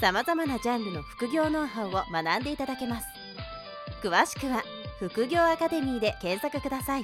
[0.00, 3.06] さまざまなジャンルの副業ノウハウを学んでいただけます
[4.02, 4.62] 詳しくは
[5.00, 7.02] 副業アカデミーで検索ください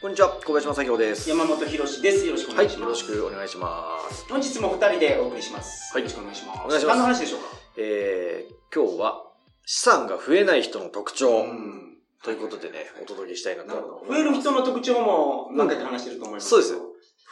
[0.00, 1.30] こんにちは、小林正宏です。
[1.30, 2.26] 山本博史です。
[2.26, 2.82] よろしくおはい、願いします。
[2.82, 4.26] よろしくお願いします。
[4.28, 5.92] 本日も二人でお送りします。
[5.94, 6.60] はいよろしくお願いします。
[6.64, 7.46] お願いします何の話でしょうか？
[7.76, 9.22] えー、今日は
[9.64, 14.12] 資産が増えない人の特徴、んということでね、お届けしたいなとなるほど。
[14.12, 16.48] 増える人の特徴も何回か話してると思います。
[16.48, 16.74] そうです。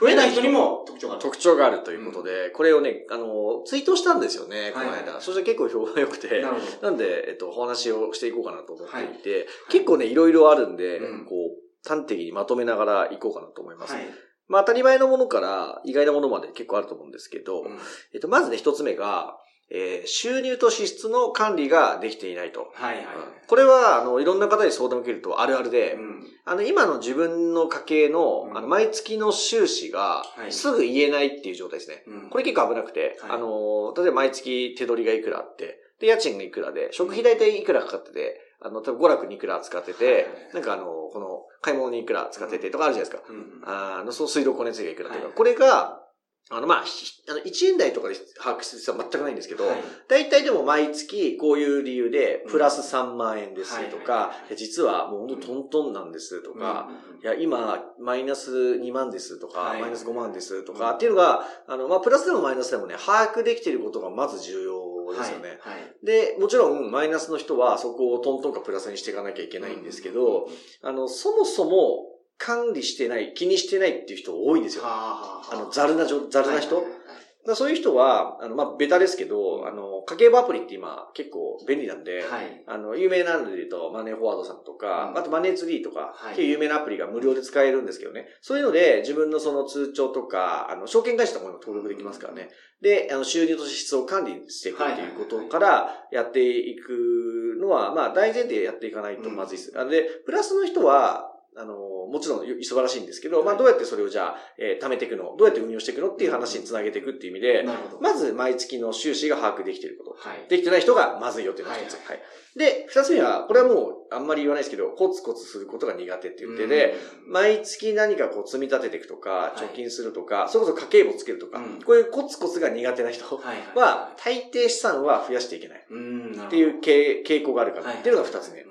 [0.01, 1.23] 増えない人にも特徴がある。
[1.23, 4.91] 特徴があるということで、これをね、あの、ツイートしたんですよね、この間。
[4.91, 6.91] はいはいそして結構評判良くて、なるほど。
[6.91, 13.95] なんで、えっと、お話をしていこうかなと思っていて、はい結構ね、いろいろあるんで、うんこう、端的にまとめながらいこうかなと思います。
[13.95, 14.05] はい。
[14.49, 17.79] まあ、当たり前のものから意外なものまで結構あると思うんですけど、うん
[18.13, 19.37] えっと、まずね、一つ目が、
[19.71, 22.73] えー収入と支出の管理ができていないと。
[22.75, 23.05] はいはい。
[23.47, 26.27] これは、あの、いろんな方に相談を受けるとあるあるで、うん。
[26.45, 28.57] あの、今の自分の家計の、うん。
[28.57, 30.53] あの、毎月の収支がは、い。
[30.53, 32.03] すぐ言えないっていう状態ですね。
[32.07, 32.31] うん。
[32.31, 33.31] これ結構危なくて、はい。
[33.33, 43.33] あの、例えば毎月手取りがいくらあって、で、家賃がいくらで、食費大体いくらかかってて、あの、多分娯楽にいくら使ってて、はいはいなんかあの、この、買い物にいくら使っててとかあるじゃないですか。
[43.33, 43.63] うん。
[43.65, 45.33] あの、そう、水道光熱費がいくらとか、はい。
[45.35, 46.03] これが、
[46.49, 49.83] あの、まあ、ひあの、1円台とかで把握する必要は全くないんですけど、はい。
[50.09, 54.51] 大体でも毎月こういう理由で、プラス3万円ですとかはいはいは、いい。
[54.51, 56.91] や実はもう本当トントンなんですとか、
[57.23, 59.81] いや、今、マイナス2万ですとか、はい。
[59.81, 65.59] マイナス5万ですとか、っていうのが、あの、まあ、プラスでもマイナスでもね、把握できていることがまず重要ですよね。
[65.61, 65.75] はい。
[65.75, 66.07] はい。
[66.07, 70.49] で、もちろん、マイナスの人はそこをトントンかプラスにしていかなきゃいけないんですけど、
[70.83, 72.10] あの、そもそも
[72.51, 74.83] 管理してない、気にしてないっていう人多いんですよ。
[74.87, 77.01] ああの、ざるなじょ、ざるな人、はいはいはい
[77.41, 82.63] だからそういう人は、あの、まあ、ベタですけど、あの、家計簿アプリって今結構便利なんで、はい。
[82.67, 88.27] あの、有名なので言うと、マネーフォワードさんとか、うんあとマネーツリーとか、はい有名なアプリが無料で使えるんですけどね。
[88.43, 92.51] そういうので、自分のその通帳とか、あの、証券会社とかにも登録できますからね。
[92.83, 99.73] で、あの、収入と支出を管理していくっていうことからやっていくのは、まあ、大前提でやっていかないとまずいです。
[99.77, 107.65] あので、プラスの人は、あの、もちろん素晴らしいんですけど、まあ、どうやってそれをじゃあ、えー貯めていくのどうやって運用していくのっていう話につなげていくっていう意味で。
[108.01, 110.17] まず毎月の収支が把握できていること。
[110.29, 110.49] はい。
[110.49, 111.95] できてない人がまずいよっていうのが一つ。
[111.95, 112.23] ははい
[112.57, 116.95] で、二つ目は、これはもうあんまり言わないですけど、コツコツすることが苦手っていう点で、
[117.27, 128.70] うん毎月何かこう積み立てていくとか、い貯金するとか、それこそ家計簿つけるとか、うんこういうコツコツが苦手な人はいはいは、大抵資産は増やしていけないっていう傾傾向があるからっていうのが二つ目。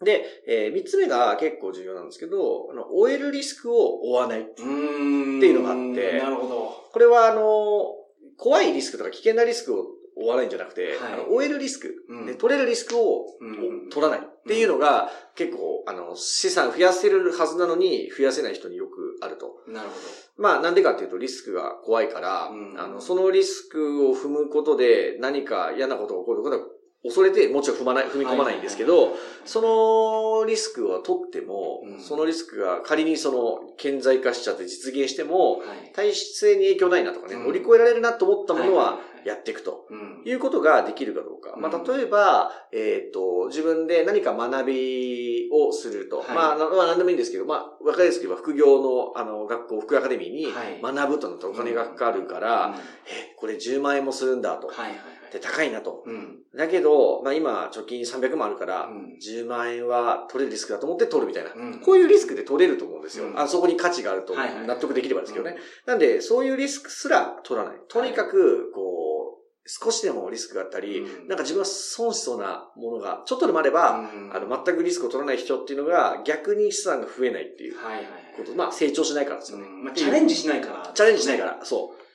[0.00, 4.42] うんで、えー三つ目が結構重要なんですけど、あの、終えるリスクを負わない。
[4.42, 5.60] っていう。
[5.60, 6.18] のがあって。
[6.18, 6.88] なるほど。
[6.92, 7.96] これはあの、
[8.36, 9.86] 怖いリスクとか危険なリスクを
[10.16, 11.12] 負わないんじゃなくて、はい。
[11.14, 12.26] あの終えるリスク、うん。
[12.26, 14.20] で取れるリスクをうん取らない。
[14.20, 19.62] っていうのが、結構、あの、資産増やせるはずなのに、増やせない人によくあると。
[19.68, 19.94] なるほ
[20.40, 22.80] まあ、なんでかっていうと、リスクが怖いから、うん。
[22.80, 26.66] あの、そのリスクを踏むことで、何か嫌なことが起こることは、
[27.04, 29.14] 恐れて、もちろん踏まない、踏み込まないんですけど、
[29.44, 35.92] そのリスクを取っても、うんそのリスクが仮にその、顕在化しちゃって実現しても、はい。
[35.94, 39.86] 体質性に影響ないなとかね、うん乗り越えられるなと思ったものはややっていくと。
[39.90, 41.54] うんいうことができるかどうか。
[41.56, 46.18] まあ、うん例えば、えっ、と、自分で何か学びをすると。
[46.18, 52.74] はいまあ、なまあ、何でもいいんですけど、まあ、わかりやすく言えば、副業の、あの、学校、副アカデミーにはい学ぶとなったらお金がかかるから、
[53.06, 54.66] え、これ10万円もするんだと。
[54.66, 55.17] はいはいはい。
[55.32, 56.02] で、高いなと。
[56.06, 56.38] うん。
[56.56, 61.52] だけど、まあ今、貯金300万あるから、うん10万円は取れるリスクだと思って取るみたいな。
[61.54, 63.26] うんこういうリスクで取れると思うんですよ。
[63.26, 65.56] うんあそこに価値があると納得できればですけどね。
[65.86, 67.78] なんで、そういうリスクすら取らない。
[67.88, 78.12] とにかく、こう、少しでもリスクがあったり、うんなんか自分は損しそうなものが、ちょっとでもあれば、うんあの、全くリスクを取らない人っていうのが、逆に資産が増えないっていうはいはいはい。
[78.36, 78.54] こと。
[78.54, 79.64] まあ、成長しないからですよね。
[79.64, 80.90] うんまあ、チャレンジしないから。
[80.94, 82.07] チャレンジしないから、そう。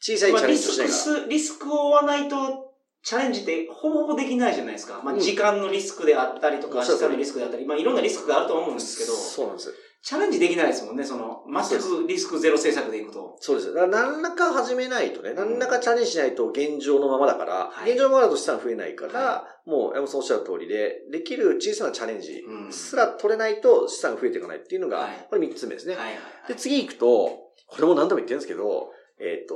[0.00, 1.12] 小さいチャレンジをしないから。
[1.12, 2.36] まあリスクす、リスクを負わないと、
[3.02, 5.00] チャレンジってほぼほぼできないじゃないですか。
[5.04, 9.74] まあ、うん時間のリスクであったりとか、そうそう資産のリスクであったり、まあ、いろんなリスクがあると思うんですけど、そうなんです。
[10.02, 13.38] チャレンジできないですもんね、その、全くリスクゼロ政策でいくと。
[13.40, 13.72] そうです。
[13.72, 25.94] だから何らか始めないとね、何らかチャレンジしないと現状のままだから、はい現状のままだと資産増えないから、はもう山本さんおっしゃる通りで、できる小さなチャレンジうんすら取れないと資産増えていかないっていうのが、はいこれ三つ目ですね。
[25.94, 26.48] はいはいはい。
[26.48, 27.06] で、次行くと、
[27.66, 29.54] これも何度も言ってるんですけど、えっ、と、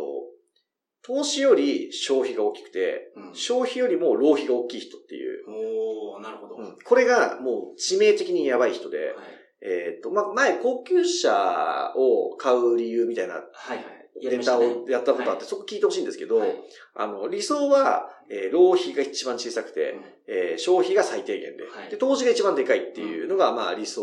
[1.02, 3.34] 投資より消費が大きくて、うん。
[3.34, 6.56] 消費よりも浪費が大きい人っていう、おー、なるほど。
[6.56, 6.76] うん。
[6.84, 9.16] これがもう致命的にやばい人で、はい。
[9.60, 14.44] えっ、と、まあ、前、高級車を買う理由みたいなはいはい。
[14.44, 15.44] タをやったことあって、はい。
[15.44, 16.54] そこ聞いてほしいんですけど、はい。
[16.94, 20.04] あの、理想は、えー浪費が一番小さくて、うん。
[20.26, 21.90] えー消費が最低限で、はい。
[21.90, 24.02] で、投資が一番でかいっていうのが、まあ理想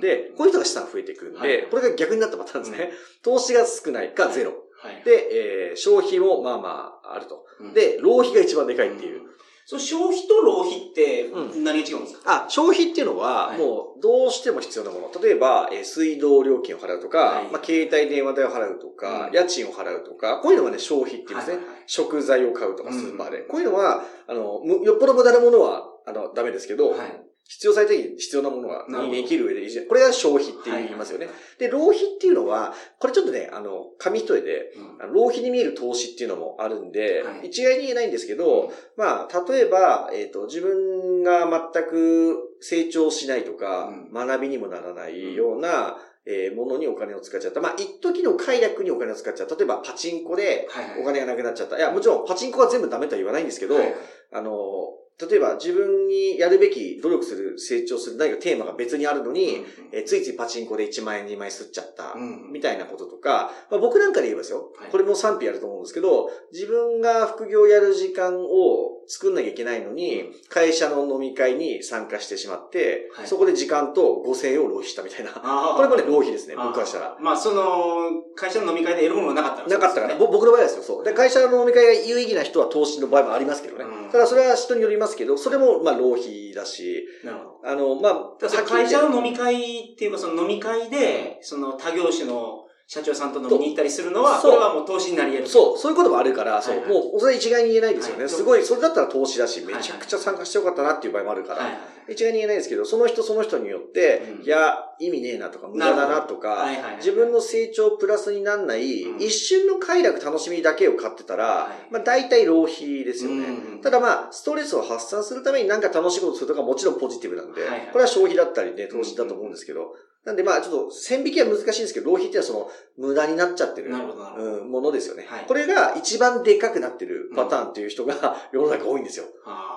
[0.00, 2.90] で、こういう人が資産増えていくんで、はいこれが逆になったパターンですね。
[3.22, 4.65] 投資が少ないかゼロ。
[4.86, 5.02] はい。
[5.04, 7.44] で、えー消費もまあまああると。
[7.60, 9.22] うん、で、浪費が一番でかいっていう。
[9.68, 15.20] そう、消費と浪費ってう何が違うんですか、あ、消費っていうのは、はいもう、どうしても必要なもの。
[15.20, 21.56] 例えば、えー水道料金を払うとか、はいまあ、携帯電話代を払うとか、うん家賃を払うとか、こういうのがね、消費っていうんですね。
[21.56, 23.38] はいはいはい食材を買うとか、うんスーパーで。
[23.42, 27.25] こういうのは、あの、むよっぽど無駄なものは、あの、ダメですけど、はい。
[27.48, 29.14] 必要最低限必要なものはなるほど。
[29.14, 31.28] 人間生きる上でこれが消費って言いますよね。
[31.58, 35.12] で、浪費っていうのは、これちょっとね、あの、紙一重で、うん。
[35.12, 37.48] 浪費に見える投資っていうのもあるんで、はい。
[37.48, 44.12] 一概に言えないんですけど、まあ、例えば、えっ、と、自分が全く成長しないとか、うん。
[44.12, 47.60] 学びにもならないような、えーものにお金を使っちゃった。
[47.60, 49.54] まあ、一時の快楽にお金を使っちゃった。
[49.54, 51.00] 例えば、パチンコではいはい。
[51.02, 51.78] お金がなくなっちゃった。
[51.78, 53.94] いや、もちろん、パチンコは全部ダメとは言わないんですけど、はいはい。
[54.32, 64.90] あの、例えば自分にやるべき努力する、成長する何かテーマが別にあるのに、えーついついパチンコで1万円2万円吸っちゃった、うんみたいなこととか、まあ、僕なんかで言えばですよ、はい。
[64.90, 75.32] これも賛否あると思うんですけど、自分が副業をやる時間を作んなきゃいけないのに、うん会社の飲み会に参加してしまって、はいそこで時間と5000円を浪費したみたいな。
[75.32, 77.16] これもね、浪費ですね、僕からしたら。
[77.20, 81.04] まあ、その、会社の飲み会で得るものがなかったらなかったから、僕の場合はですよ、そう。
[81.04, 83.84] で、会社の飲み会が有意義な人は投資の場合もありますけどね。
[83.84, 87.68] うんただそれは人によりますけど、それもまあ浪費だし、なるほど。
[87.68, 92.55] あの、まあ、会社の飲み会っていうか、その飲み会で、その他業種の
[92.88, 95.48] 社長さんと飲みに行ったりするのは、それはもう投資になり得る。
[95.48, 96.84] そう、そういうこともあるから、そう、はい。
[96.84, 98.24] はいもう、それ一概に言えないですよね。
[98.24, 98.28] はい。
[98.28, 101.78] すごい、それだったら投資だし、はいめちゃくちゃ参加してよかったなっていう場合もあるから、はいは
[102.08, 102.12] い。
[102.12, 104.44] 一概に言えないですけど、その人その人によって、うん。
[104.44, 106.66] いや、意味ねえなとか、無駄だなとか、
[106.98, 109.22] 自分の成長プラスになんない、うん。
[109.22, 111.92] 一瞬の快楽楽しみだけを買ってたら、はい。
[111.92, 113.46] まあ大体浪費ですよね。
[113.46, 117.60] うんただまあ、ストレスを発散するために何か楽しいことするとかもちろんポジティブなんで、
[117.92, 119.94] これは消費だったりね、投資だと思うんですけど、
[120.24, 125.44] なんでまあちょっと線引きは難しいんですけど、浪費っていうのはその無駄になっちゃってるうん、ものですよね、はい。
[125.46, 129.26] これが一番でかくなってるパターンっていう人が世の中多いんですよ。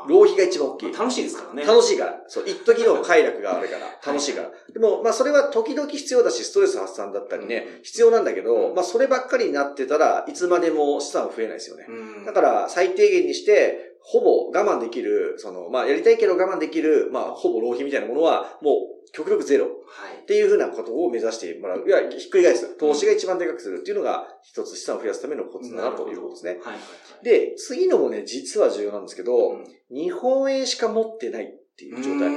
[0.08, 0.94] 浪費が一番大きい。
[0.94, 1.66] 楽しいですからね。
[1.66, 2.20] 楽しいから。
[2.28, 4.50] そう、一時の快楽があるから、楽しいから。
[4.74, 11.86] でも、まあそれは時々必要だし、ストレス発散だったりね、うん必要なんだけど、うんまあそればっかりになってたらいつまでも資産増えないですよね。
[11.88, 19.66] うんだから最低限にして、ほぼ我慢できる、その、まあやりたいけど我慢できる、まあほぼ浪費みたいなものは、もう極力ゼロ。
[19.66, 19.70] は
[20.12, 20.26] いっ。
[20.26, 21.84] ていうふうなことを目指してもらう。
[21.88, 22.78] いや、ひっくり返す。
[22.78, 26.52] 投資が一番でかくするっていうのが、一つ資産を増やすためのコツだなということですね。
[26.52, 26.80] はいはいは
[27.22, 27.26] い。
[27.26, 32.32] で、次のもね、実は重要なんですけど、うん日本円しか持ってないっていう状態。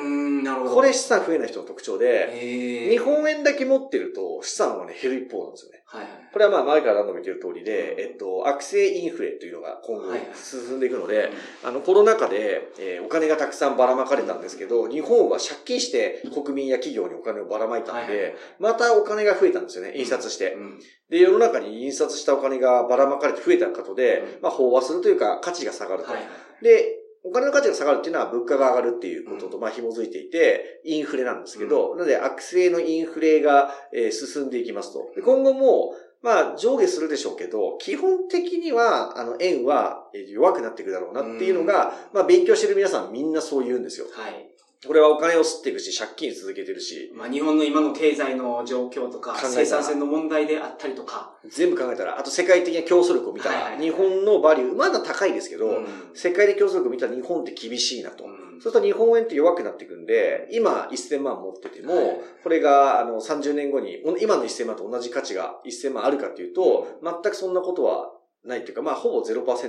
[0.44, 0.74] なるほど。
[0.76, 5.82] これ資産増えない人の特徴で、日本円だけ持ってると資産はね、減る一方なんですよね。
[5.86, 6.10] はいはい。
[6.32, 11.30] これはまあ前から何度も言ってる通りで、えっと、悪性インフレというのが今後はいはい進んでいくので、
[11.64, 20.54] あのコロナ禍で、えーお金がたくさんばらまかれたんですけど、日本は借金して国民や企業にお金をばらまいたんはいで、またお金が増えたんですよね、印刷して。
[20.54, 20.78] うん
[21.10, 26.20] で、世の中に印刷したお金がばらまかれて増えたことでう、んまあ飽和するというか価値が下がるとはい。
[26.20, 26.64] はい。
[26.64, 35.12] で、お金の価値が下がるっていうのは物価が上がるっていうこととまあ紐づいていて、インフレなんですけど、なので悪性のインフレが、えー進んでいきますと。
[35.14, 44.06] で今後も、まあ上下するでしょうけど、基本的には、あの、円はえー弱くなっていくだろうなっていうのが、まあ勉強してる皆さんみんなそう言うんですよ。
[44.12, 44.48] はい。
[44.84, 55.86] これはお金を吸っていくし、借金続けてるし、まあ、日本の今の経済の状況とか、生産性の問題であったりとか、全部考えたら、あと世界的な競争力を見たら、はいはいはい日本のバリュー、まだ高いですけど、うん。
[56.14, 58.24] 世界で競争力を見たら日本って厳しいなと。
[58.24, 58.60] うん。
[58.60, 62.16] そうすると日本円って弱くなっていくんで、今1000万持ってても、はい。
[62.42, 68.10] これがあの30年後に、今の1000万と同じ価値が1000万あるかっていうと、全くそんなことは
[68.44, 69.66] ないっていうか、まあほぼ0%で、はいはい。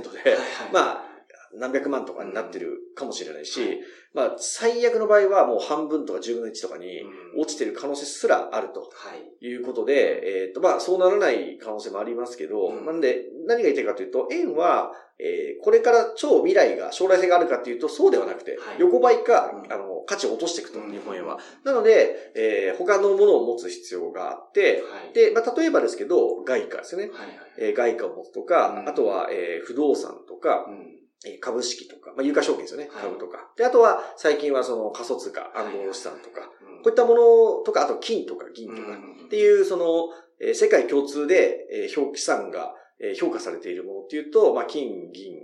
[0.72, 1.13] まあ
[1.56, 3.80] 何百万とかになってるかもしれないし、はい
[4.14, 8.82] まあ最悪の場合はもう半分とか10分の1とかにうん落ちてる可能性すらあると。
[8.82, 9.46] はい。
[9.46, 21.40] いうことで、えっ、と、まあ、そうならない可能性もありますけど、うんなんで、何が言いたいかというと、円は、えーこれから超未来が、将来性があるかっていうと、そうではなくて、はい横ばいか、うんあの、価値を落としていくと、うん日本円は。
[21.64, 25.14] なので、えー他のものを持つ必要があって、はい。
[25.14, 27.10] で、まあ、例えばですけど、外貨ですよね。
[27.10, 27.38] はいはい。
[27.58, 31.03] えー外貨を持つとか、うんあとは、えー不動産とか、うんえー
[31.40, 33.04] 株式とか、まあ、有価証券ですよね、はい。
[33.04, 33.52] 株とか。
[33.58, 36.84] で、あとは、最近はその仮想通貨、暗号資産とか、うん。
[36.84, 45.38] こういったものとか、あと金とか銀とか、うんっていう、その、えー世界共通で、えー表記資産がえー評価されているものっていうと、まあ、金、銀、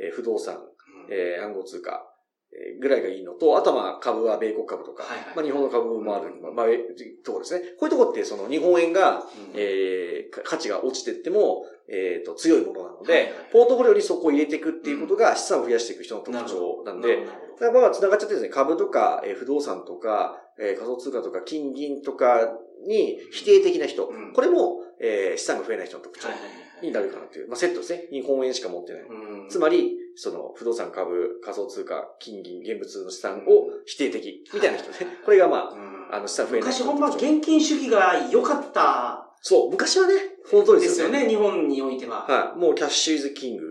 [0.00, 0.62] えー不動産、うん。
[1.10, 2.17] えー暗号通貨、えー
[2.80, 5.36] ぐらいがいいのと、あとはまあ株は米国株とか、はいはい。
[5.36, 6.54] まあ日本の株もある、うん。
[6.54, 7.60] まあ、えーところですね。
[7.78, 9.22] こういうところってその日本円が、うん。
[9.54, 13.32] え価値が落ちてっても、えっ、と、強いものなので、はいはい。
[13.52, 17.24] ポートフォリオにそこを入れていくっていうことが資産を増やしていく人の特徴なんで、
[17.60, 24.32] だからまあ繋がっちゃってですね、株とか、えー不動産とか、えー仮想通貨とか、金銀とかに否定的な人、うん。
[24.32, 26.28] これも、えー資産が増えない人の特徴
[26.82, 28.08] になるかなという、まあセットですね。
[28.10, 29.02] 日本円しか持ってない。
[29.02, 29.48] うん。
[29.48, 34.96] つまり、その不動産、株、仮想通貨、金銀、現物の資産を否定的みたいな人ね。
[35.24, 41.22] これがまあ、うんあの資産増えない昔ほんま現金主義が良かったそう、昔はね、その通りでよですすよね。
[41.24, 42.26] ね、日本においては。
[42.26, 42.58] はい。
[42.58, 43.64] もうキャッシュイズキング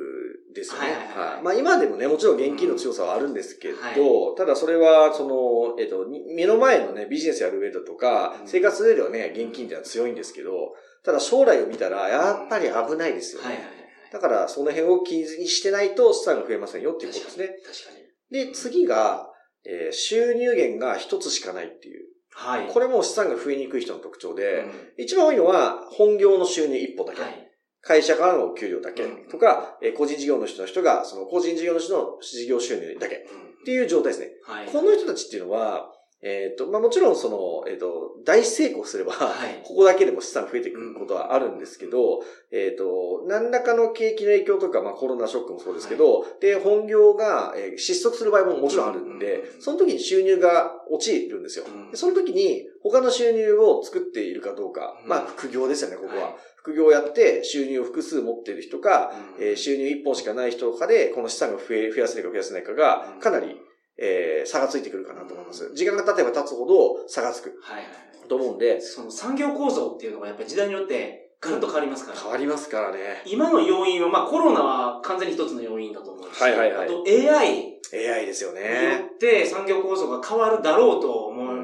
[0.56, 0.88] ですよね。
[0.88, 1.44] はいはいはいはい。
[1.44, 10.74] まあ今でもね、もちろん現金の強さはあるんですけど、うんただそれは、その、えっと、に目の前のね、ビジネスやる上だとか、うん生活上ではね、現金っていうのは強いんですけど、
[11.04, 13.48] ただ将来を見たら、やっぱり危ないですよね。
[13.48, 13.77] はいはいはい。
[14.12, 17.48] だから、その辺を気にしてないと資産が増えませんよっていうことですね。
[17.48, 18.00] 確か
[18.32, 18.46] に。
[18.48, 19.30] で、次が、
[19.66, 22.06] えー収入源が一つしかないっていう。
[22.32, 22.68] はい。
[22.68, 27.22] これも資産が増えにくい人の特徴で、うん一番多いのは、本業の収入一本だけ。
[27.22, 27.44] はい。
[27.82, 33.20] 会社からの給料だけうんとか、えー個人事業主の人が、その個人事業主の事業収入だけっ
[33.66, 34.32] ていう状態ですね。
[34.44, 34.68] はい。
[34.68, 35.92] この人たちっていうのは、
[36.24, 39.62] えっ、と、まあ、もちろんその、えっ、と、大成功すれば、はい。
[39.64, 42.22] ここだけでも資産増えてくることはあるんですけど、
[42.52, 51.66] えっ、と、何らかの景気の影響とか、まあ、コロナショックもそうですけど、で、本業が、えー失速する場合ももちろんあるんで、うんその時に収入が落ちるんですよ。
[51.68, 51.92] うん。
[51.92, 55.10] でその時に、他の収入を作っているかどうか、うん。
[55.10, 56.24] まあ、副業ですよね、ここは。
[56.24, 56.36] はい。
[56.56, 59.46] 副業をやって収入を複数持っている人か、うん。
[59.46, 63.62] えー収入1本しかない人かで、この資産が増え、増やせないか増やせないかがうん、かなり、
[63.98, 65.74] えー差がついてくるかなと思います。
[65.76, 67.86] 時間が経てば経つほど差がつくはいはい。
[68.28, 72.20] と思うんで、その産業構造っていうのがやっぱり時代によってガラッと変わりますから。
[72.20, 73.22] 変わりますからね。
[73.26, 79.10] 今の要因は、まあコロナは完全に一つの要因だと思うし、はいはいはいあと AI に AI ですよよね。
[79.16, 81.58] って産業構造が変わるだろうと思う。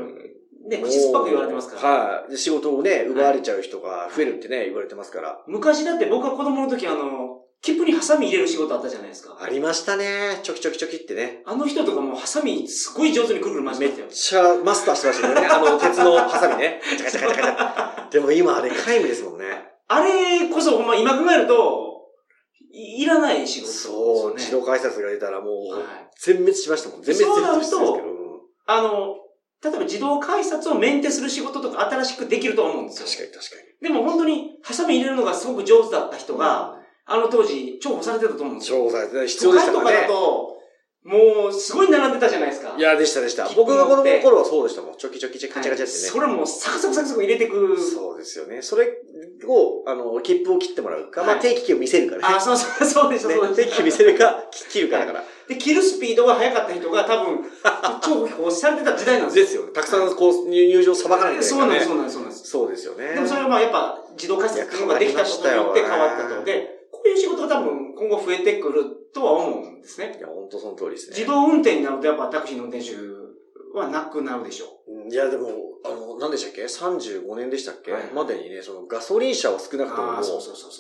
[0.70, 1.94] ね、口酸っぱく言われてますから。
[1.94, 2.32] はい。
[2.32, 5.44] で仕事をね、奪われちゃう人が増えるってね、言われてますから。
[5.48, 7.33] 昔だって僕が子供の時あの、
[7.63, 9.38] 切符にハサミ入れる仕事あったじゃないですか。
[9.41, 10.41] ありましたね。
[10.43, 11.43] ちょきちょきちょきってね。
[11.46, 14.08] あの人とかもうハサミすごい上手にくるくる回しめっますよ。
[14.10, 15.48] ちゃマスターしてましたけどね。
[15.50, 16.82] あの、鉄のハサミね。
[16.84, 18.10] カチャカチャカチャカチャ。
[18.10, 19.46] でも今あれ皆無ですもんね。
[19.88, 22.01] あれこそほんま今考えると、
[22.74, 24.36] いいらない仕事そう。
[24.36, 25.84] 自動改札が出たらもう、はい
[26.20, 27.01] 全滅しましたもん。
[27.01, 28.08] 全滅そうなるとしてるんですけど。
[28.08, 28.13] うん
[28.65, 29.15] あの、
[29.63, 33.08] 例えば自動改札をメンテする仕事とか新しくできると思うんですよ。
[33.08, 33.88] 確かに確かに。
[33.88, 38.86] でも本当にハサミ入れるのがすごく上手だった人が、あの当時重宝されてたと思うんですよ。
[38.86, 40.07] 重宝されて必要でしたからねとかだ。
[40.07, 40.53] と、
[41.03, 42.75] もうすごい並んでたじゃないですか。
[42.77, 44.98] いや、でしたでした僕が子供の頃はそうでしたもん。
[44.98, 46.00] チョキチョキチャカチャカチャってね。
[46.00, 47.77] それもサクサクサクサク入れてく。
[47.77, 48.62] そうですよね。
[48.62, 48.88] それ
[49.45, 52.22] を、あの、切符を切ってもらうか、まあはい定期券を見せるかね。
[52.24, 55.19] あ、そうそう、そうでした、そうね、でし定期券見せるか、切るかだから。
[55.19, 55.25] た。
[55.50, 57.39] で、切るスピードが速かった人が多分、
[58.24, 59.43] 重宝されてた時代なんですよ。
[59.43, 59.72] ですよね。
[59.74, 61.86] たくさんこう、入入場さばかないといけそうなんです。
[61.86, 62.48] そうなんです、そうなんです。
[62.48, 63.13] そうですよね。
[63.15, 66.45] でもそれはまあやっぱ自動改札ってができたことによって変わったと。
[66.45, 70.22] で、こういう仕事が多分今後増えてくるとは思うんですねい。
[70.22, 71.15] や、本当その通りですね。
[71.17, 72.95] 自動運転になるとやっぱタクシーの運転手
[73.77, 75.50] はなくなるでしょうんいや、でも、
[75.83, 79.88] あの、何でしたっけ ?35 年でしたっけ、はいまでにね、そのガソリン車を少なう。
[79.88, 80.13] くとも。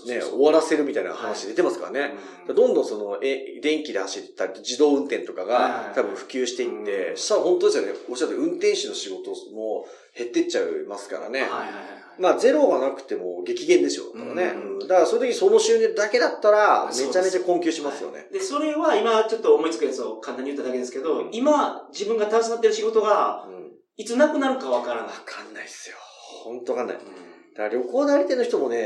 [0.07, 2.15] ね、終わらせるみたいな話出てますからね。
[2.47, 7.93] うんどんどんその、え、電気で走ったり、自動運転とかはいはいはいが多分普及していって、うんそしたら本当ですよね。
[8.09, 11.41] おっしゃったように運転手の仕事も減ってっちゃいますからね。
[11.41, 12.02] はいはいはいはい。
[12.19, 14.05] まあ、ゼロがなくても激減ですよ。
[14.13, 14.43] だからね。
[14.55, 18.27] うんうんだから、そういう時その収入だけだったら、めちゃめちゃ困窮しますよね。
[18.31, 23.63] で、それは今ちょっと思いつくやつを簡単に言っただけですけど、今自分が携わってる仕事がうん。
[23.95, 25.13] いつなくなるかわからないわ。
[25.25, 25.97] かんないっすよ。
[26.43, 26.97] ほんとわかんない。
[26.97, 28.77] だから旅行代理店の人もね、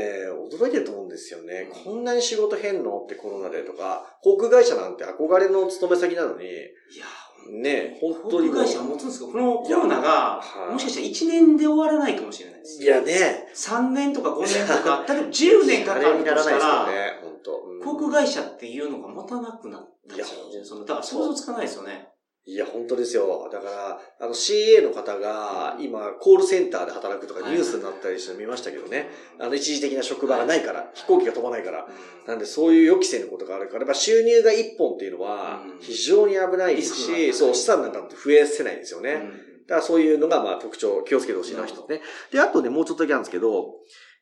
[0.50, 1.70] 驚いてると思うんですよね。
[1.74, 6.50] うんこんなに仕事変のってコロナでとか、航空会社なんて憧れの勤め先なのに、い
[6.98, 7.06] や、
[7.50, 12.82] ね、本航当に会社は持つんですけど、このコロナがもしかしたら1年で終わらないかもしれないです。
[12.82, 16.88] いやね、3年とか5年とか、例えば10年かかるとしたら、
[17.82, 20.50] 航空会社っていうのが持たなくなったんですよ。
[20.50, 22.08] いやそのだから想像つかないですよね。
[22.48, 23.46] いや、本当ですよ。
[23.52, 29.10] だから、あの CA の方が今、コールセンターで働くとかニュースになったりして見ましたけどね。
[29.38, 31.86] あの一時的な職場がないから、飛行機が飛ばないから。
[32.26, 39.12] なんでそういう予期せぬことがあるから、やっぱ収入が一本っていうのはうん非常に危ないリスクがし、そう、資産なんかって増やせないんですよね。
[39.12, 42.00] うんだからそういうのがまあ特徴、気をつけてほしいな一つね。
[42.32, 43.74] で、あとね、もうちょっとだけあるんですけど、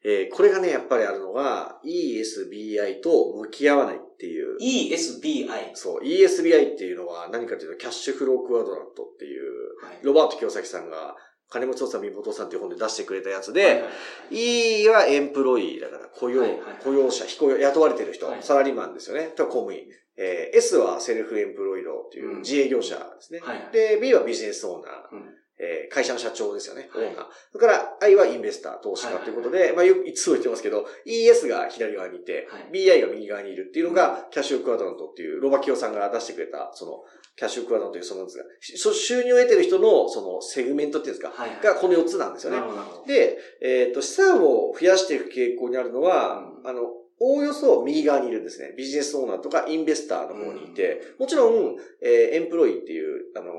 [0.05, 4.57] えーこれがね、やっぱりあるのが ESBI と向き合わないっていう。
[4.61, 5.49] ESBI。
[5.75, 11.17] そう、ESBI っていうのは何かというと、キャッシュフロークワドラントっていう、はいロバート清崎さんが、
[11.49, 13.89] 金持ち父さん、貧乏父さんっていう本で出してくれたやつで、はいは
[14.31, 19.33] い E はエンプロイーだから雇用、はいはいはい雇用者、非雇用、雇われてる人、はいサラリーマンですよね。
[19.37, 19.81] と公務員。
[20.19, 23.41] えー S はセルフエンプロイドっていう自営業者ですね。
[23.41, 24.93] はいはいで、B はビジネスオーナー。
[25.13, 26.91] うんえー会社の社長ですよね。
[26.95, 27.27] オはいーナー。
[27.53, 37.05] それから I はインベスター、投資家ということで、まあよくいつも言ってますけど、ES が左側にいて、はい BI が右側にいるっていうのが、キャッシュクワドラントっていう、ロバキオさんが出してくれた、その、
[37.37, 41.33] キャッシュクワドラントというそのなんですが、しそ収入を得てる人の、その、セグメントっていうんですか、
[41.63, 42.59] がこの4つなんですよね。
[43.07, 46.83] で、えっ、と、資産を増やしていく傾向にあるのは、うんあの、
[47.19, 48.75] おおよそ右側にいるんですね。
[48.77, 53.53] ビジネスオーナーとかインベスターの方にいて、もちろん、えーエンプロイっていう、あの、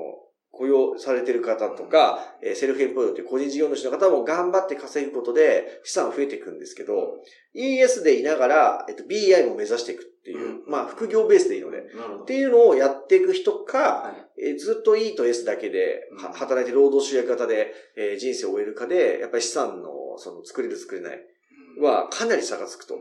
[0.50, 7.18] 雇用されてる方とか、えーセルフエンプロイドという個人事業主の方も頑張って稼ぐことで資産増えていくんですけど、
[7.54, 10.70] ES でいながら、えっと、BI も目指していくっていう、うん。
[10.70, 11.78] まあ、副業ベースでいいので。
[11.78, 14.48] っていうのをやっていく人か、はい。
[14.48, 16.00] えーずっと E と S だけで、
[16.34, 21.18] 働いて労働集約型で、えー人生を終えるかで、やっぱり資産の、その作れる作れない
[21.80, 22.98] はかなり差がつくと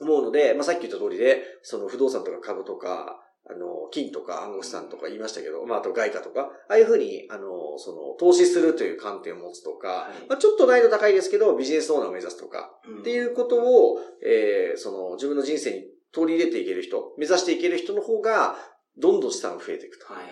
[0.00, 3.20] 思うので、まあ、さっき言った通りで、その不動産とか株とか、
[3.50, 18.56] あの、金とか暗号資産とか言いましたけど、まあ、あと外貨とか、ああいうふうに、あの、その、投資するという観点を持つとか、はいまあ、ちょっと難易度高いですけど、ビジネスオーナーを目指すとか、うんっていうことを、えーその、自分の人生に取り入れていける人、目指していける人の方が、
[18.98, 20.12] どんどん資産が増えていくと。
[20.12, 20.28] はいは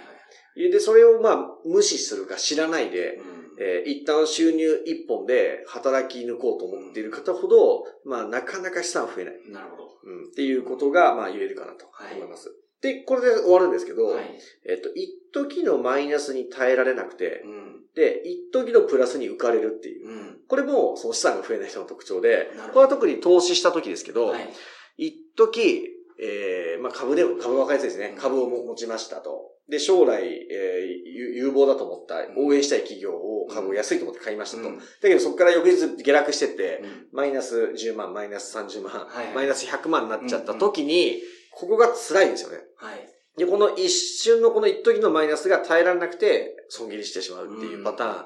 [0.57, 0.71] い。
[0.71, 9.35] で、それをまあ、無視するか知らないで、うんえー一旦収入一本で働き抜こうと思っている方ほど、まあ、なかなか資産増えない。
[9.51, 9.87] なるほど。
[10.05, 12.55] うん、っていうことが、まあ、言えるかなとはい思います。
[12.83, 14.39] で、これで終わるんですけど、はい。
[14.69, 17.83] えっと、一時のマイナスに耐えられなくて、うん。
[17.95, 20.09] で、一時のプラスに浮かれるっていう。
[20.09, 20.39] うん。
[20.47, 24.53] これも、その資産が増えない人の特徴でこれは特に投資した時ですけど、はい。
[24.99, 28.21] 一時、えー、まあ株でも、株が分かりやすいですねうん。
[28.21, 29.53] 株を持ちましたと。
[29.69, 34.69] で、将来、えー有有望だと思った、うん応援したい企業を株を安いと思って買いましたと。
[34.69, 41.21] うんだけどそこから翌日下落してって、うんマイナス10万、マイナス30万、はいはいマイナス100万になっちゃった時に、
[41.59, 42.59] ここが辛いんですよね。
[42.77, 43.09] はい。
[43.39, 48.25] で、この一瞬のこの一時のマイナスが耐えられなくて、損切りしてしまうっていうパターン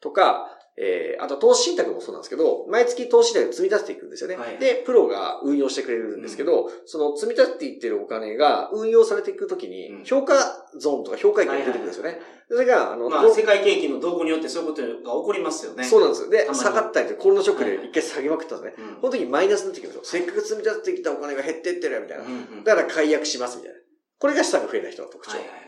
[0.00, 4.36] とか、えー、あと投資信託もそうなんですけど、毎月投資信託を積み立てていくんですよね。
[4.36, 10.34] はいで、プロが運用してくれるんですけど、その積み立てていってるお金が運用されていくときにうん、評価
[10.78, 12.20] ゾーンとか評価益が出てくるんですよね。
[12.48, 15.84] それが、あの、まあ、世界景気の動向によってそういうことが起こりますよね。
[15.84, 16.30] そうなんです。
[16.30, 18.86] で下がったりとコロナショックではい一回下げまくったんですね。
[18.86, 19.00] うん。
[19.00, 20.22] この時マイナスになってくるんですよ。
[20.22, 22.24] せっかく積み立ててきたお金が減ってってるよみたいな。
[22.24, 23.78] うんうんだから解約しますみたいな。
[24.18, 25.32] これが資産が増えない人の特徴。
[25.32, 25.65] はいはいはい。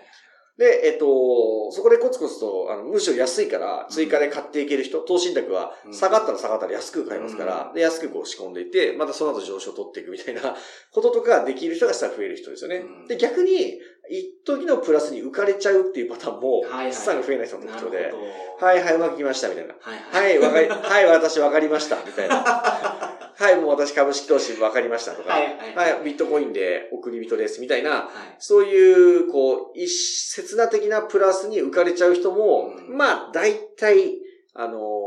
[0.59, 10.57] で、えっと、そこでコツコツと、あの、むしろ安いから、追加で買っていける人、投資信託はう、ん下がったら下がったら安く買いますから、で、安くこう仕込んでいて、またその後上昇を取っていくみたいな
[10.93, 12.79] こととかできる人が資産増える人ですよね。
[12.79, 13.79] うんで、逆に、
[14.11, 18.13] 一時のプラスに浮かれちゃうっていうパターンも、資産が増えない人の特徴で、
[18.59, 19.75] はいはい、うまくいきました、みたいな。
[19.79, 20.39] はいはい。
[20.39, 23.08] はい、わかり、はい、私わかりました、みたいな。
[23.39, 25.43] はい、もう私株式投資わかりましたとか、はい
[25.77, 28.37] はいはい、ビットコインで送り人です、みたいな、はい。
[28.39, 34.19] そういう、こう、一刹那的なプラスに浮かれちゃう人も、うんまあ、大体、
[34.55, 34.99] あのー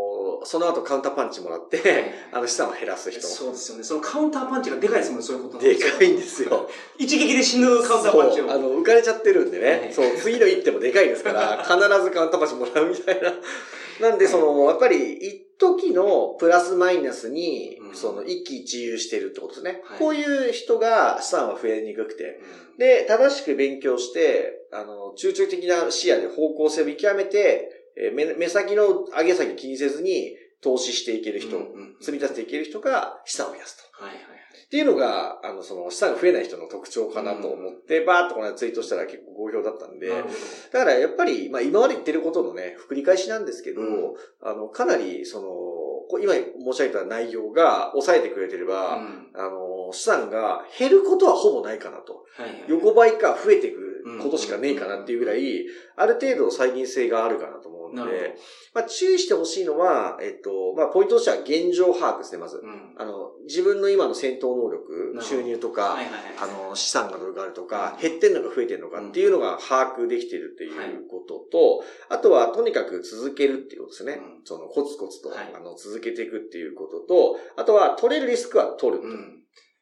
[0.44, 3.22] その後カウンターパンチもらって、はいあの資産を減らす人。
[3.22, 3.84] そうですよね。
[3.84, 6.70] そのカウンターパンチがでかいですもんね、そういうことでかいんですよ。
[6.98, 8.52] 一撃で死ぬカウンターパンチを。
[8.52, 13.34] あの、浮かれちゃってるんでね、はいそう、次の一手もでかいですから、必ずカウンターパンチもらうみたいな。
[14.02, 17.96] なんで、その、やっぱり、一時のプラスマイナスに、うん。
[17.96, 19.82] その、一喜一憂してるってことですね。
[19.86, 20.00] はい。
[20.00, 22.40] こういう人が資産は増えにくくて、
[22.74, 22.78] うん。
[22.78, 34.04] で、正しく勉強して、あの、中長期的な視野で方向性を見極めて、えー目目先の上げ先気にせずに投資していける人、うんうんうん積み立てていける人が資産を増やすと。
[34.04, 40.08] はいはいっていうのが、あの、その資産が増えない人の特徴かなと思って、バーッとこの間ツイートしたら結構好評だったんで。
[40.08, 52.24] だからやっぱり、まあ今まで言ってることのね、繰り返しなんですけど、うんあの、かなり、その、今申し上げた内容が抑えてくれてれば、うんあの、資産が減ることはほぼないかなと。
[52.38, 52.64] はいはい。
[52.70, 53.81] 横ばいか増えていく
[54.22, 58.36] ことしかねえかなっていうぐらい、ある程度再現性があるかなと思うので、
[58.74, 62.58] まあ注意してほしいのは、えっと、まあポイントとしては現状把握ですね、まず。
[62.58, 62.64] ど。
[62.64, 62.96] うん。
[62.98, 66.22] あの、自分の今の戦闘能力、収入とか、はいはいはい。
[66.40, 74.14] あの、資産がどれがあるとか、うん減ってんのか増えてんのかっていうのが把握できてるっていうことと、あとはとにかく続けるっていうことですね。
[74.14, 79.08] うんそのコツコツと、はいあの続けていくっていうことと、あとは取れるリスクは取ると。
[79.08, 79.42] うん。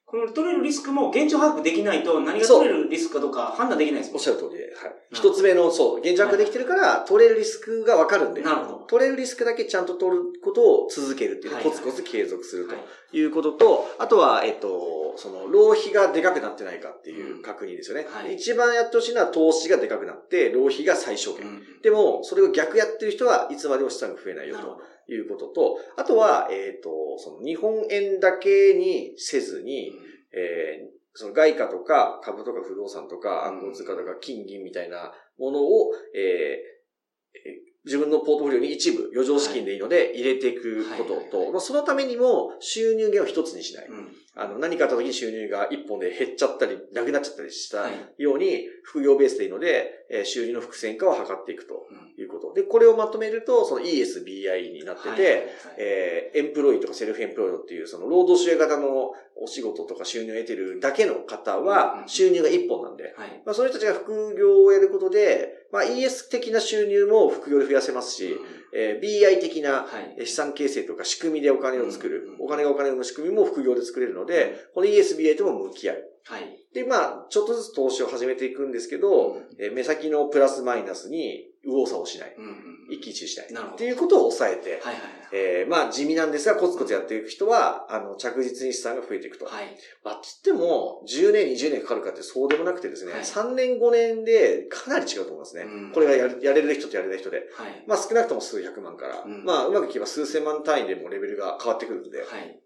[0.09, 4.63] この取れるリスクも現状把握できないと何が取れるリスクかどうか判断できないですもんおっしゃる通りで。
[4.75, 4.95] はい。
[5.13, 8.77] 一つ目の、そう、現着ができてるから、取れるリスクがわかるんで、なるほど。
[8.87, 12.81] 取れるリスクだけちゃんと取ることを続けるっていう、はいコツコツ継続するとは
[13.13, 18.07] いいうことと、あとは、えっと、その、浪費がでかくなってないかっていう確認ですよね。
[18.09, 21.45] はい一番やってほしいのは投資がでかくなって、浪費が最小限。
[21.45, 24.57] うんでも、それを逆やってる人はいつまでも資産が増えないよ。
[24.57, 24.81] と
[25.13, 29.91] いうことと、あとは、えっ、と、その日本円だけにせずに、
[30.33, 43.87] えーその外貨とか株とか不動産とか暗号通貨とか金銀みたいなものを、えーえー自分のポートフォリオに一部余剰資金でいいので入れていくことと、まあそのためにも収入源を一つにしない。
[43.87, 44.09] うん。
[44.35, 48.21] あの、何かあった時に収入が一本で減っちゃったり、なくなっちゃったりしたはい。
[48.21, 51.87] ように、副業ベースでいいので、えー収入の伏線化を図っていくと。
[51.89, 52.08] うん
[52.49, 52.55] いう。
[52.55, 55.45] で、これをまとめると、その ESBI になってて、はいはいはい。
[55.77, 63.41] えーエンプロイとかセルフエンプロイドっていう、その労働集約型のお仕事とか収入を得てるだけの方うんは、収入が一本なんで、はい。
[63.45, 68.35] まあ、その人たちが副業をやることで、まあ、ES 的な収入も副業で増やせますし、
[68.73, 69.87] えー BI 的な
[70.23, 76.08] 資産形成とか仕組みでお金を作る、うんお金がお金を生む仕組みも副業で作れるので、この ESBI とも向き合う。
[76.23, 76.65] はい。
[76.73, 82.35] で、まあ、ちょっとずつ投資を始めていくんですけど、えー目先のプラスマイナスに右往左往しない。
[82.37, 83.53] うんうん一喜一憂しない。
[83.53, 89.45] なるほどっていうことを抑えて、はいはいえーまあ地味なんですが、コツコツやっていく人は、あの、着実に資産が増えていくと。
[89.45, 89.65] はい。
[89.65, 89.77] はい。
[90.03, 95.63] まあ、つっても、10年、20年かかるかってそうでもなくてですね、はい3年、5年でかなり違うと思いますね。
[95.63, 97.47] うんこれがやるやれる人とやれない人で。
[97.53, 97.83] はい。
[97.87, 102.59] まあ少なくとも数百万から、うんまあうまくいけば数千万単位でもレベルが変わってくるんで、はい。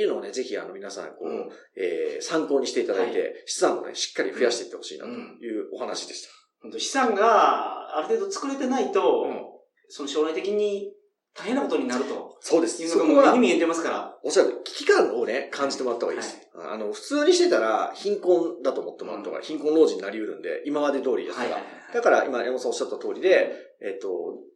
[0.00, 1.50] いうのをね、ぜひあの皆さん、こう、うん。
[1.76, 6.28] えー参考にしていただいて、は資産をね、しっかり増やしていってほしいなというお話でした。
[6.62, 9.42] 本当資産がある程度作れてないと、うん。
[9.88, 10.92] その将来的に
[11.36, 12.82] 大変なことになるとそうです。
[12.82, 14.18] いうそこはのがもう目に、見えてますから。
[14.22, 16.38] おっしゃる、危機感をね、感じてもらった方がいいです。
[16.54, 21.58] あの、普通にしてたら、貧困だと思ってもらった方が、貧困老人になり得るんで、今まで通りやったら。
[21.92, 24.08] だから、今、山本さんおっしゃった通りで、えっと、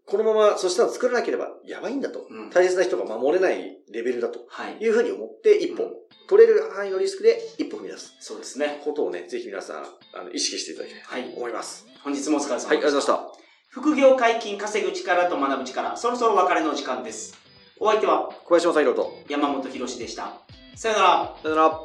[0.07, 2.27] このまま、そしたら作らなければやばいんだと。
[2.31, 4.77] うん大切な人が守れないレベルだとはい。
[4.81, 5.91] いうふうに思って、一歩、うん
[6.29, 8.83] 取れる範囲のリスクで一歩踏み出すそうですね。
[8.85, 11.39] ことをね、ぜひ皆さん、あの、意識していただきたいはいと。
[11.39, 11.87] 思います。
[12.05, 12.69] 本日もお疲れ様でした。
[12.69, 13.38] はい、ありがとうございました。
[13.79, 17.39] 副業解禁、稼ぐ力と学ぶ力、そろそろお別れの時間です。
[17.79, 20.33] お相手は小林正宏と、山本博史でした。
[20.75, 21.37] さよなら。
[21.41, 21.81] さよなら。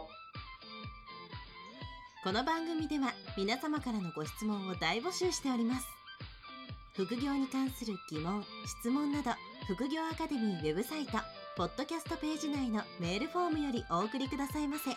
[2.24, 5.86] この番組では皆様からのご質問を大募集しております
[6.94, 8.46] 副業に関する疑問・
[8.82, 9.32] 質問など
[9.68, 11.18] 副業アカデミーウェブサイト
[11.58, 14.92] ポッドキャストページ内のメールフォームよりお送りくださいませ